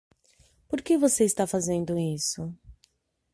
[0.67, 2.51] Por que você está fazendo isso?